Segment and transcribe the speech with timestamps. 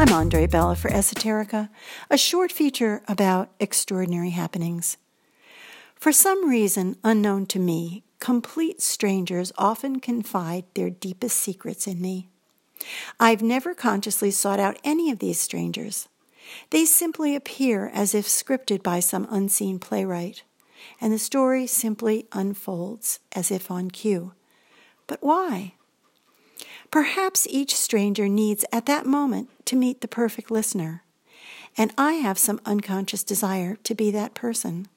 [0.00, 1.68] I'm Andre Bella for Esoterica,
[2.08, 4.96] a short feature about extraordinary happenings.
[5.94, 12.30] For some reason unknown to me, complete strangers often confide their deepest secrets in me.
[13.20, 16.08] I've never consciously sought out any of these strangers.
[16.70, 20.44] They simply appear as if scripted by some unseen playwright,
[20.98, 24.32] and the story simply unfolds as if on cue.
[25.06, 25.74] But why?
[26.90, 31.04] Perhaps each stranger needs at that moment to meet the perfect listener,
[31.76, 34.88] and I have some unconscious desire to be that person.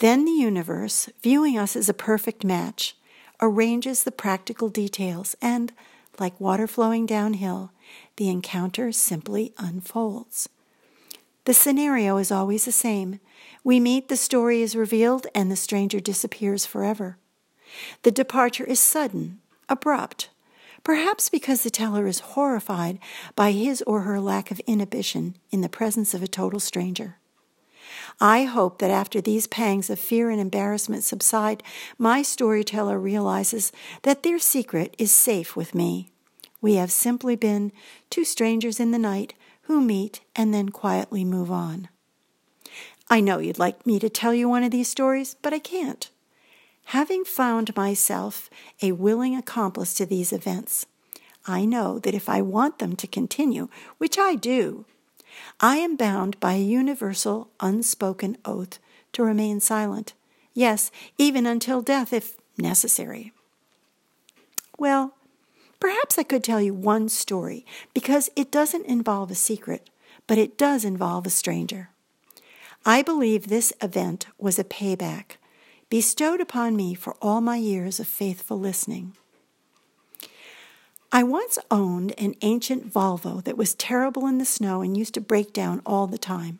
[0.00, 2.94] Then the universe, viewing us as a perfect match,
[3.40, 5.72] arranges the practical details, and,
[6.18, 7.72] like water flowing downhill,
[8.16, 10.48] the encounter simply unfolds.
[11.46, 13.20] The scenario is always the same.
[13.64, 17.16] We meet, the story is revealed, and the stranger disappears forever.
[18.02, 20.28] The departure is sudden, abrupt,
[20.84, 22.98] perhaps because the teller is horrified
[23.36, 27.16] by his or her lack of inhibition in the presence of a total stranger.
[28.20, 31.62] I hope that after these pangs of fear and embarrassment subside,
[31.98, 36.10] my storyteller realizes that their secret is safe with me.
[36.60, 37.72] We have simply been
[38.10, 41.88] two strangers in the night who meet and then quietly move on.
[43.08, 46.10] I know you'd like me to tell you one of these stories, but I can't.
[46.92, 48.48] Having found myself
[48.80, 50.86] a willing accomplice to these events,
[51.46, 54.86] I know that if I want them to continue, which I do,
[55.60, 58.78] I am bound by a universal, unspoken oath
[59.12, 60.14] to remain silent.
[60.54, 63.34] Yes, even until death, if necessary.
[64.78, 65.12] Well,
[65.80, 69.90] perhaps I could tell you one story because it doesn't involve a secret,
[70.26, 71.90] but it does involve a stranger.
[72.86, 75.36] I believe this event was a payback
[75.90, 79.14] bestowed upon me for all my years of faithful listening.
[81.10, 85.20] I once owned an ancient Volvo that was terrible in the snow and used to
[85.22, 86.58] break down all the time.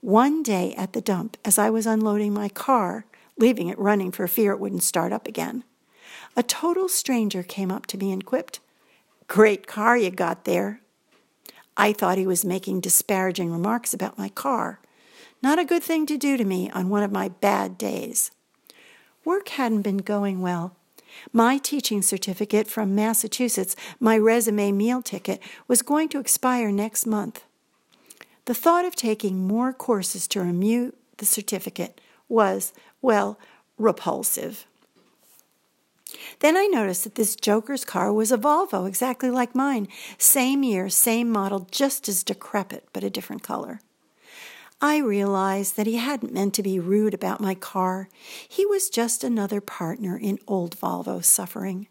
[0.00, 3.06] One day at the dump, as I was unloading my car,
[3.38, 5.62] leaving it running for fear it wouldn't start up again,
[6.36, 8.58] a total stranger came up to me and quipped,
[9.28, 10.80] Great car you got there.
[11.76, 14.80] I thought he was making disparaging remarks about my car.
[15.44, 18.30] Not a good thing to do to me on one of my bad days.
[19.26, 20.74] Work hadn't been going well.
[21.34, 27.44] My teaching certificate from Massachusetts, my resume meal ticket, was going to expire next month.
[28.46, 32.72] The thought of taking more courses to renew the certificate was,
[33.02, 33.38] well,
[33.76, 34.64] repulsive.
[36.38, 39.88] Then I noticed that this joker's car was a Volvo, exactly like mine.
[40.16, 43.82] Same year, same model, just as decrepit, but a different color.
[44.84, 48.10] I realized that he hadn't meant to be rude about my car.
[48.46, 51.86] He was just another partner in old Volvo's suffering.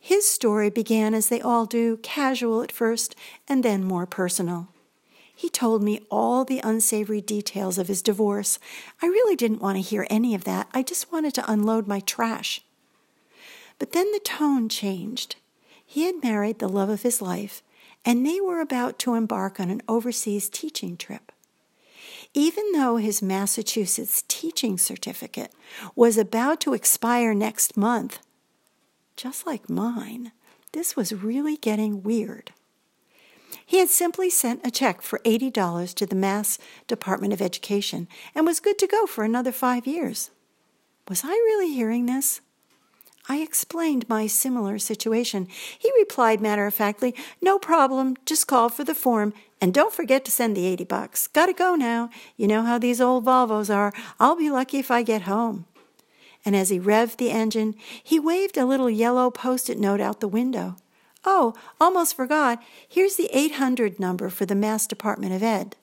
[0.00, 3.14] His story began as they all do, casual at first,
[3.46, 4.68] and then more personal.
[5.34, 8.58] He told me all the unsavory details of his divorce.
[9.02, 10.68] I really didn't want to hear any of that.
[10.72, 12.62] I just wanted to unload my trash.
[13.78, 15.36] But then the tone changed.
[15.84, 17.62] He had married the love of his life,
[18.06, 21.32] and they were about to embark on an overseas teaching trip.
[22.32, 25.52] Even though his Massachusetts teaching certificate
[25.96, 28.20] was about to expire next month,
[29.16, 30.30] just like mine,
[30.72, 32.52] this was really getting weird.
[33.64, 38.46] He had simply sent a check for $80 to the Mass Department of Education and
[38.46, 40.30] was good to go for another five years.
[41.08, 42.40] Was I really hearing this?
[43.28, 45.48] I explained my similar situation.
[45.78, 50.24] He replied matter of factly, No problem, just call for the form, and don't forget
[50.24, 51.26] to send the 80 bucks.
[51.26, 52.10] Gotta go now.
[52.36, 53.92] You know how these old Volvos are.
[54.20, 55.66] I'll be lucky if I get home.
[56.44, 60.20] And as he revved the engine, he waved a little yellow post it note out
[60.20, 60.76] the window.
[61.24, 62.62] Oh, almost forgot.
[62.88, 65.74] Here's the 800 number for the Mass Department of Ed.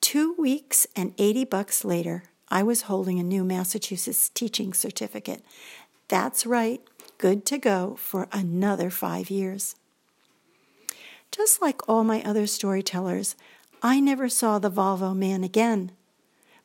[0.00, 2.24] Two weeks and 80 bucks later,
[2.54, 5.44] I was holding a new Massachusetts teaching certificate.
[6.06, 6.80] That's right,
[7.18, 9.74] good to go for another five years.
[11.32, 13.34] Just like all my other storytellers,
[13.82, 15.90] I never saw the Volvo man again.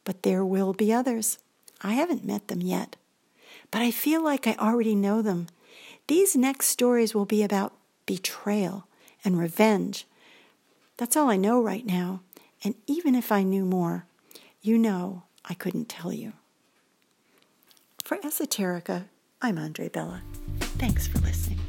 [0.04, 1.40] But there will be others.
[1.82, 2.96] I haven't met them yet.
[3.72, 5.48] But I feel like I already know them.
[6.06, 7.74] These next stories will be about
[8.06, 8.86] betrayal
[9.26, 10.06] and revenge.
[10.98, 12.22] That's all I know right now.
[12.64, 14.06] And even if I knew more,
[14.62, 16.34] you know I couldn't tell you.
[18.04, 19.06] For Esoterica,
[19.42, 20.22] I'm Andre Bella.
[20.78, 21.60] Thanks for listening.